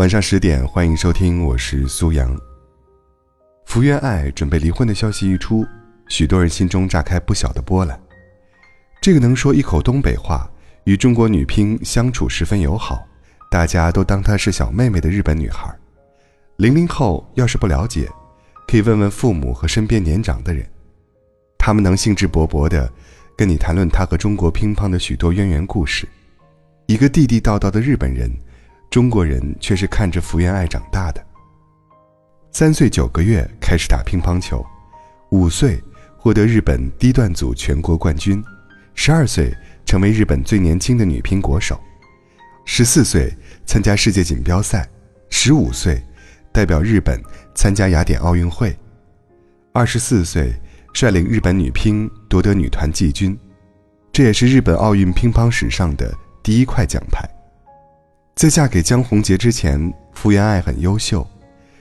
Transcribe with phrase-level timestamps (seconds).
[0.00, 2.34] 晚上十点，欢迎收听，我是苏阳。
[3.66, 5.62] 福原爱准备离婚的消息一出，
[6.08, 8.00] 许多人心中炸开不小的波澜。
[9.02, 10.50] 这个能说一口东北话、
[10.84, 13.06] 与中国女乒相处十分友好、
[13.50, 15.70] 大家都当她是小妹妹的日本女孩，
[16.56, 18.08] 零零后要是不了解，
[18.66, 20.66] 可以问问父母和身边年长的人，
[21.58, 22.90] 他们能兴致勃勃地
[23.36, 26.08] 跟你谈论她和中国乒乓的许多渊源故事。
[26.86, 28.30] 一个地地道道的日本人。
[28.90, 31.24] 中国人却是看着福原爱长大的。
[32.50, 34.66] 三岁九个月开始打乒乓球，
[35.30, 35.80] 五岁
[36.18, 38.42] 获得日本低段组全国冠军，
[38.96, 39.54] 十二岁
[39.86, 41.80] 成为日本最年轻的女乒国手，
[42.64, 43.32] 十四岁
[43.64, 44.88] 参加世界锦标赛，
[45.30, 46.04] 十五岁
[46.52, 47.22] 代表日本
[47.54, 48.76] 参加雅典奥运会，
[49.72, 50.52] 二十四岁
[50.92, 53.38] 率领日本女乒夺得女团季军，
[54.12, 56.12] 这也是日本奥运乒乓史上的
[56.42, 57.24] 第一块奖牌。
[58.34, 61.26] 在嫁给江宏杰之前，福原爱很优秀，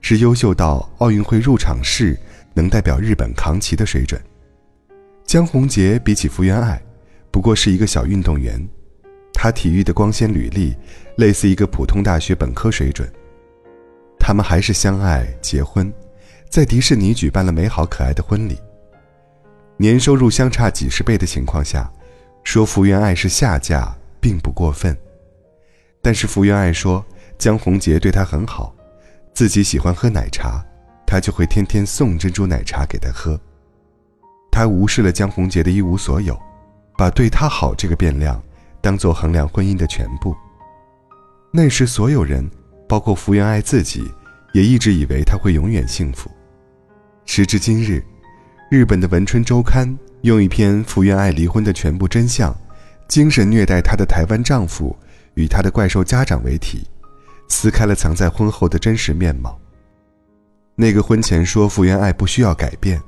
[0.00, 2.18] 是优秀到奥运会入场式
[2.54, 4.20] 能代表日本扛旗的水准。
[5.24, 6.82] 江宏杰比起福原爱，
[7.30, 8.60] 不过是一个小运动员，
[9.32, 10.76] 他体育的光鲜履历
[11.16, 13.08] 类似一个普通大学本科水准。
[14.18, 15.92] 他们还是相爱结婚，
[16.48, 18.58] 在迪士尼举办了美好可爱的婚礼。
[19.76, 21.88] 年收入相差几十倍的情况下，
[22.42, 24.96] 说福原爱是下嫁并不过分。
[26.02, 27.04] 但是福原爱说，
[27.38, 28.74] 江宏杰对她很好，
[29.34, 30.64] 自己喜欢喝奶茶，
[31.06, 33.38] 他就会天天送珍珠奶茶给她喝。
[34.50, 36.38] 她无视了江宏杰的一无所有，
[36.96, 38.42] 把对他好这个变量
[38.80, 40.34] 当做衡量婚姻的全部。
[41.52, 42.48] 那时所有人，
[42.88, 44.02] 包括福原爱自己，
[44.52, 46.30] 也一直以为他会永远幸福。
[47.26, 48.02] 时至今日，
[48.70, 52.54] 日本的文春周刊用一篇福原爱离婚的全部真相，
[53.06, 54.96] 精神虐待她的台湾丈夫。
[55.34, 56.86] 与他的怪兽家长为题，
[57.48, 59.58] 撕开了藏在婚后的真实面貌。
[60.74, 63.00] 那个婚前说福原爱不需要改变，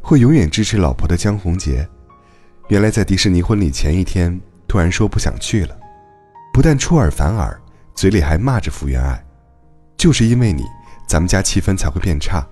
[0.00, 1.88] 会永远支持老婆的江宏杰，
[2.68, 5.78] 原来在迪士尼婚礼前一天突然说不想去了，
[6.52, 7.60] 不但出尔反尔，
[7.94, 9.24] 嘴里还骂着福原爱，
[9.96, 10.64] 就是因为你，
[11.06, 12.46] 咱们家气氛才会变差。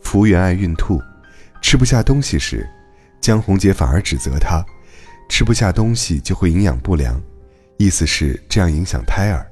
[0.00, 1.00] 福原爱孕吐，
[1.60, 2.68] 吃不下东西时，
[3.20, 4.64] 江宏杰反而指责她，
[5.28, 7.20] 吃不下东西就会营养不良。
[7.82, 9.44] 意思是这样影响胎儿。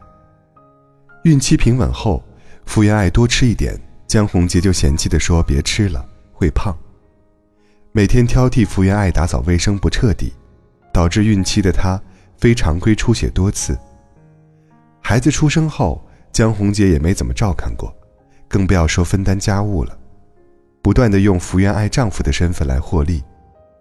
[1.24, 2.22] 孕期平稳后，
[2.64, 3.76] 福原爱多吃一点，
[4.06, 6.72] 江宏杰就嫌弃地说：“别吃了，会胖。”
[7.90, 10.32] 每天挑剔福原爱打扫卫生不彻底，
[10.92, 12.00] 导致孕期的她
[12.38, 13.76] 非常规出血多次。
[15.02, 17.92] 孩子出生后，江宏杰也没怎么照看过，
[18.46, 19.98] 更不要说分担家务了，
[20.80, 23.24] 不断的用福原爱丈夫的身份来获利，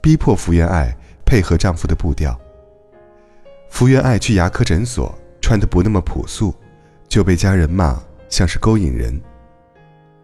[0.02, 0.92] 逼迫福原爱
[1.24, 2.36] 配合丈夫的步调。
[3.70, 6.54] 福原爱去牙科诊所，穿的不那么朴素，
[7.08, 9.20] 就被家人骂像是勾引人。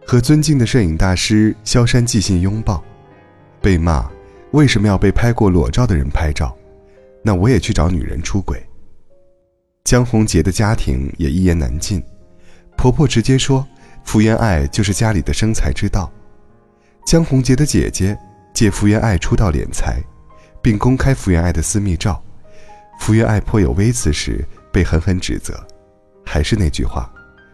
[0.05, 2.83] 和尊敬的摄影大师萧山寄信拥抱，
[3.61, 4.09] 被骂
[4.51, 6.55] 为什么要被拍过裸照的人拍照？
[7.23, 8.63] 那我也去找女人出轨。
[9.83, 12.03] 江宏杰的家庭也一言难尽，
[12.75, 13.65] 婆婆直接说
[14.03, 16.11] 福原爱就是家里的生财之道。
[17.05, 18.17] 江宏杰的姐姐
[18.53, 20.01] 借福原爱出道敛财，
[20.61, 22.21] 并公开福原爱的私密照。
[22.99, 25.53] 福原爱颇有微词时，被狠狠指责。
[26.25, 27.09] 还是那句话，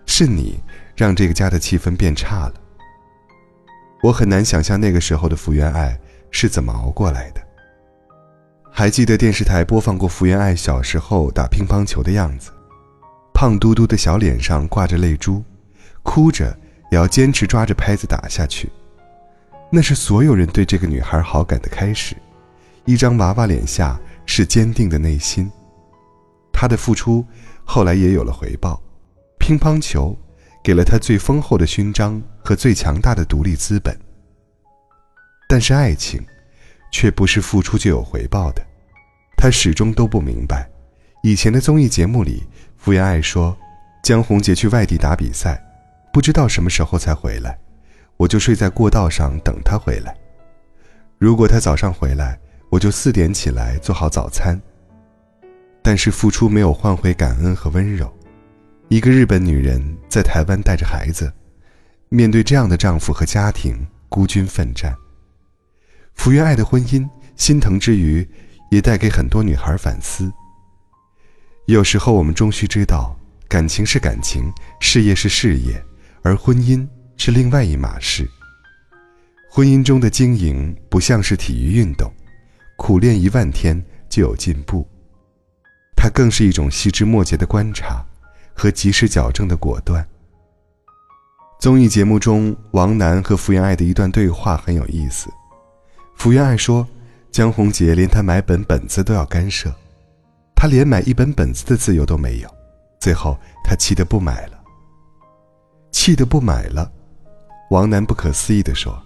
[0.05, 0.59] 是你
[0.95, 2.53] 让这个家的气氛变差了。
[4.01, 5.99] 我很难想象那个时候的福原爱
[6.31, 7.41] 是怎么熬过来的。
[8.71, 12.49] 还记得电视台播放过福原爱小时候打乒乓球的样子，
[13.33, 15.43] 胖嘟嘟的小脸上挂着泪珠，
[16.01, 16.57] 哭着
[16.91, 18.69] 也要坚持抓着拍子打下去。
[19.69, 22.15] 那是所有人对这个女孩好感的开始。
[22.85, 23.99] 一张娃娃脸下。
[24.25, 25.51] 是坚定的内心，
[26.53, 27.25] 他的付出
[27.65, 28.81] 后来也有了回报。
[29.39, 30.17] 乒乓球
[30.63, 33.97] 给了他最丰厚的勋章和最强大的独立资本。
[35.49, 36.23] 但是爱情，
[36.91, 38.61] 却不是付出就有回报的。
[39.35, 40.69] 他始终都不明白。
[41.23, 42.43] 以前的综艺节目里，
[42.77, 43.57] 福原爱说
[44.03, 45.61] ：“江宏杰去外地打比赛，
[46.13, 47.59] 不知道什么时候才回来，
[48.17, 50.15] 我就睡在过道上等他回来。
[51.17, 52.39] 如果他早上回来。”
[52.71, 54.59] 我就四点起来做好早餐。
[55.83, 58.11] 但是付出没有换回感恩和温柔。
[58.87, 61.31] 一个日本女人在台湾带着孩子，
[62.09, 64.95] 面对这样的丈夫和家庭，孤军奋战。
[66.13, 68.27] 福原爱的婚姻，心疼之余，
[68.69, 70.31] 也带给很多女孩反思。
[71.65, 73.17] 有时候我们终须知道，
[73.47, 75.83] 感情是感情，事业是事业，
[76.21, 78.29] 而婚姻是另外一码事。
[79.49, 82.11] 婚姻中的经营不像是体育运动。
[82.81, 83.79] 苦练一万天
[84.09, 84.87] 就有进步，
[85.95, 88.03] 它更是一种细枝末节的观察，
[88.55, 90.03] 和及时矫正的果断。
[91.59, 95.29] 综艺节目中，王楠和福原爱的一段对话很有意思。
[96.17, 96.85] 福原爱说
[97.29, 99.71] ：“江宏杰连他买本本子都要干涉，
[100.55, 102.49] 他连买一本本子的自由都没有。
[102.99, 104.59] 最后，他气得不买了。
[105.91, 106.91] 气得不买了。”
[107.69, 108.99] 王楠不可思议地说：“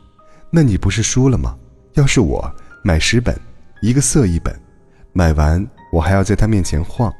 [0.50, 1.58] 那你不是输了吗？
[1.96, 2.50] 要是我
[2.82, 3.38] 买十本，
[3.82, 4.60] 一个色一本，
[5.14, 7.14] 买完我还要在他面前晃。”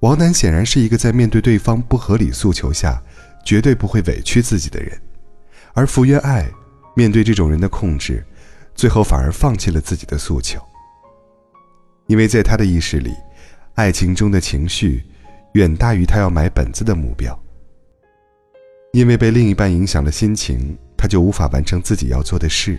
[0.00, 3.02] 王楠显然是一个在面对对方不合理诉求下。
[3.44, 4.96] 绝对不会委屈自己的人，
[5.74, 6.48] 而福原爱
[6.94, 8.24] 面对这种人的控制，
[8.72, 10.62] 最后反而放弃了自己的诉求。
[12.06, 13.12] 因为在他的意识里，
[13.74, 15.02] 爱情中的情绪
[15.54, 17.36] 远大于他要买本子的目标。
[18.92, 22.78] 因为被另一半影响了心情，他就无法完成自己要做的事。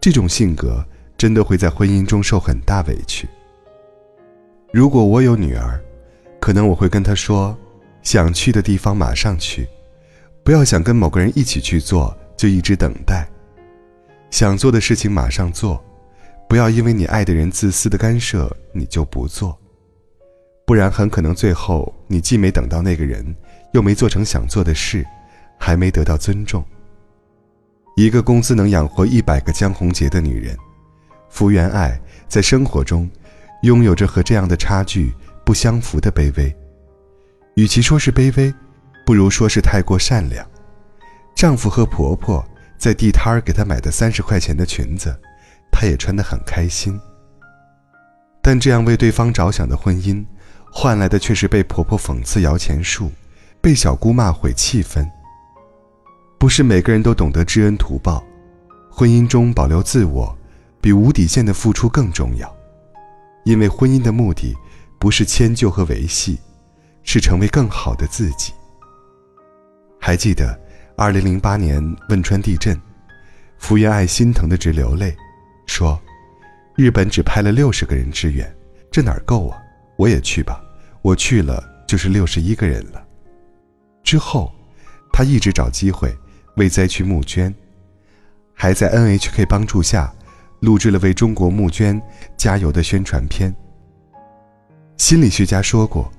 [0.00, 0.86] 这种性格
[1.24, 3.26] 真的会在婚姻中受很大委屈。
[4.70, 5.80] 如果我有女儿，
[6.38, 7.56] 可能我会跟她说。
[8.02, 9.66] 想去的地方马上去，
[10.44, 13.26] 不要想跟某个人一起去做就一直等待。
[14.30, 15.82] 想做的事情马上做，
[16.46, 19.58] 不要因为你爱的人自私的干涉你就不做，
[20.66, 23.34] 不然很可能最后你既没等到那个人，
[23.72, 25.02] 又没做成想做的事，
[25.58, 26.62] 还没得到尊重。
[27.96, 30.54] 一个工资能养活一百个江宏杰的女人，
[31.34, 33.10] 福原爱在生活中
[33.62, 35.12] 拥有着和这样的差距
[35.44, 36.56] 不相符的卑微。
[37.56, 38.54] 与其说是卑微，
[39.04, 40.46] 不如说是太过善良。
[41.34, 42.46] 丈夫和婆婆
[42.78, 45.12] 在地摊儿给她买的三十块钱的裙子，
[45.72, 46.96] 她也穿得很开心。
[48.40, 50.24] 但这样为对方着想的婚姻，
[50.70, 53.10] 换来的却是被婆婆讽刺摇钱树，
[53.60, 55.04] 被小姑骂毁气氛。
[56.38, 58.24] 不是每个人都懂得知恩图报，
[58.88, 60.38] 婚姻中保留自我，
[60.84, 62.54] 比无底线的付出更重要。
[63.44, 64.54] 因为婚姻的目的，
[64.98, 66.38] 不是迁就和维系。
[67.06, 68.50] 是成为更好的自己。
[70.00, 70.58] 还记得，
[70.96, 72.80] 二零零八年汶川地震，
[73.58, 75.14] 福原爱心疼的直流泪，
[75.66, 76.00] 说
[76.74, 78.50] ：“日本只派了六十个人支援，
[78.90, 79.58] 这哪够啊？
[79.98, 80.58] 我也去吧，
[81.02, 83.06] 我去了就是六十一个人了。”
[84.02, 84.50] 之后，
[85.12, 86.16] 他一直找机会
[86.56, 87.54] 为灾区募捐，
[88.54, 90.10] 还在 NHK 帮助下
[90.64, 92.00] 录制了为中国募捐
[92.36, 93.54] 加油的宣传片。
[94.96, 96.10] 心理学家说过。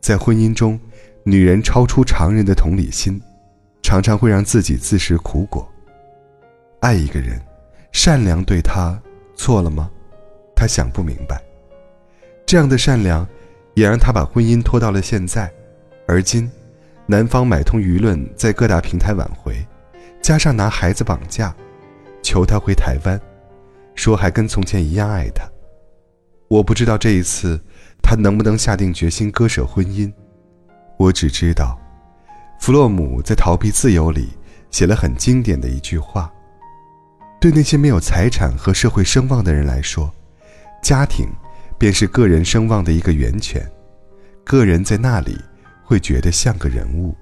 [0.00, 0.80] 在婚姻中，
[1.22, 3.22] 女人超出常人的同理心，
[3.84, 5.70] 常常会让自己自食苦果。
[6.80, 7.40] 爱一个人，
[7.92, 9.00] 善良对他
[9.36, 9.88] 错了吗？
[10.56, 11.40] 他想不明白。
[12.44, 13.24] 这样的善良，
[13.74, 15.48] 也让他把婚姻拖到了现在。
[16.08, 16.50] 而今，
[17.06, 19.64] 男方买通舆论，在各大平台挽回，
[20.20, 21.54] 加上拿孩子绑架，
[22.24, 23.20] 求他回台湾，
[23.94, 25.44] 说还跟从前一样爱他。
[26.48, 27.60] 我不知道这一次。
[28.04, 30.12] 他能不能下定决心割舍婚姻？
[30.98, 31.80] 我只知道，
[32.58, 34.30] 弗洛姆在《逃避自由》里
[34.72, 36.30] 写了很经典的一句话：
[37.40, 40.12] 对那些没有财产和社会声望的人来说，
[40.82, 41.28] 家庭
[41.78, 43.64] 便是个人声望的一个源泉，
[44.42, 45.38] 个人在那里
[45.84, 47.14] 会觉得像个人物。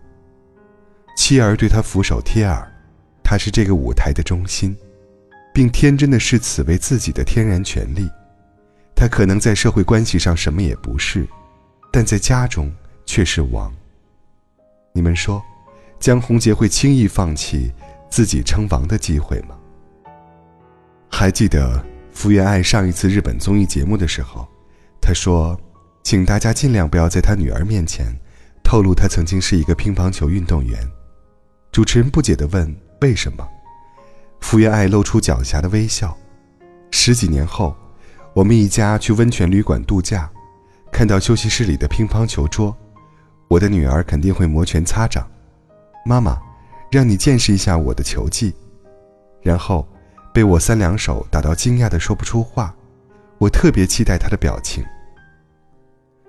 [1.15, 2.67] 妻儿对他俯首帖耳，
[3.23, 4.75] 他是这个舞台的中心，
[5.53, 8.09] 并天真的视此为自己的天然权利。
[8.95, 11.27] 他可能在社会关系上什么也不是，
[11.91, 12.71] 但在家中
[13.07, 13.73] 却是王。
[14.93, 15.43] 你们说，
[15.99, 17.73] 江宏杰会轻易放弃
[18.11, 19.57] 自己称王的机会吗？
[21.11, 24.47] 还记得福原爱上一次日本综艺节目的时候，
[25.01, 25.59] 他说
[26.05, 28.07] ：“请大家尽量不要在他女儿面前
[28.63, 30.79] 透露她曾经是一个乒乓球运动员。”
[31.73, 33.49] 主持人不解地问：“为什么？”
[34.41, 36.17] 福原爱露出狡黠的微笑。
[36.91, 37.75] 十几年后。
[38.33, 40.31] 我们一家去温泉旅馆度假，
[40.93, 42.75] 看到休息室里的乒乓球桌，
[43.49, 45.29] 我的女儿肯定会摩拳擦掌。
[46.07, 46.41] 妈妈，
[46.93, 48.55] 让你见识一下我的球技。
[49.43, 49.85] 然后
[50.33, 52.73] 被我三两手打到惊讶的说不出话。
[53.39, 54.85] 我特别期待她的表情。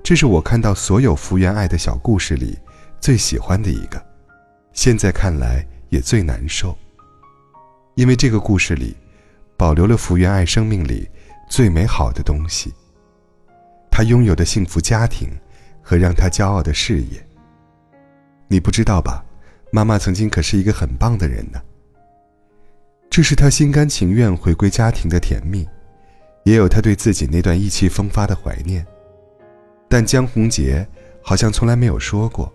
[0.01, 2.57] 这是我看到所有福原爱的小故事里
[2.99, 4.03] 最喜欢的一个，
[4.73, 6.75] 现在看来也最难受，
[7.95, 8.95] 因为这个故事里
[9.57, 11.09] 保留了福原爱生命里。
[11.49, 12.73] 最美好的东西，
[13.91, 15.27] 她拥有的幸福家庭
[15.81, 17.21] 和让她骄傲的事业。
[18.47, 19.21] 你不知道吧？
[19.69, 21.61] 妈妈曾经可是一个很棒的人呢。
[23.09, 25.67] 这是他心甘情愿回归家庭的甜蜜，
[26.45, 28.87] 也有他对自己那段意气风发的怀念。
[29.89, 30.87] 但江宏杰
[31.21, 32.49] 好像从来没有说过，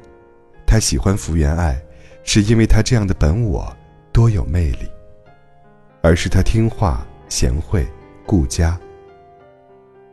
[0.67, 1.79] 他喜欢福原爱，
[2.25, 3.71] 是因为他这样的本我
[4.11, 4.89] 多有魅力，
[6.07, 7.85] 而是他听话、贤惠、
[8.25, 8.79] 顾家。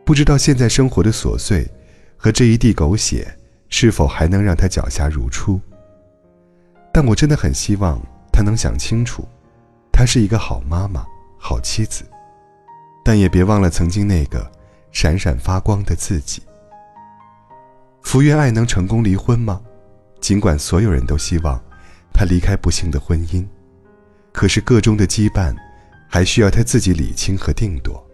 [0.03, 1.69] 不知道现在生活的琐碎，
[2.17, 3.31] 和这一地狗血，
[3.69, 5.61] 是否还能让他脚下如初？
[6.91, 9.23] 但我真的很希望他能想清楚，
[9.91, 11.05] 她是一个好妈妈、
[11.37, 12.03] 好妻子，
[13.05, 14.51] 但也别忘了曾经那个
[14.91, 16.41] 闪闪发光的自己。
[18.01, 19.61] 福原爱能成功离婚吗？
[20.19, 21.61] 尽管所有人都希望
[22.11, 23.45] 她离开不幸的婚姻，
[24.31, 25.55] 可是个中的羁绊
[26.13, 28.07] 还需要他自己理清和定夺。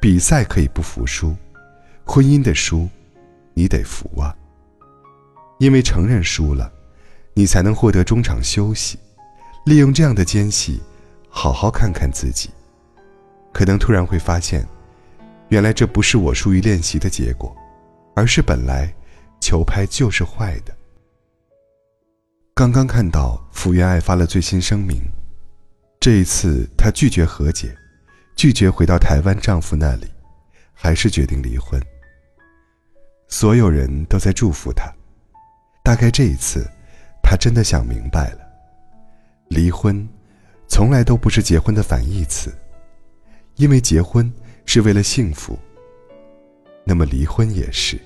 [0.00, 1.36] 比赛可以不服输，
[2.04, 2.88] 婚姻的输，
[3.54, 4.36] 你得服啊。
[5.60, 6.68] 因为承认输了，
[7.32, 8.98] 你才能获得中场休息，
[9.66, 10.80] 利用这样的间隙，
[11.28, 12.50] 好好看看自己。
[13.52, 14.66] 可能突然会发现，
[15.48, 17.56] 原来这不是我疏于练习的结果，
[18.16, 18.92] 而是本来
[19.40, 20.76] 球拍就是坏的。
[22.52, 25.00] 刚刚看到福原爱发了最新声明，
[26.00, 27.76] 这一次她拒绝和解。
[28.34, 30.06] 拒绝回到台湾丈夫那里，
[30.72, 31.78] 还是决定离婚。
[33.28, 34.90] 所有人都在祝福她，
[35.84, 36.66] 大概这一次，
[37.22, 38.38] 她真的想明白了：
[39.48, 40.08] 离婚，
[40.66, 42.50] 从来都不是结婚的反义词，
[43.56, 44.32] 因为结婚
[44.64, 45.58] 是为了幸福。
[46.82, 48.00] 那么离婚也是。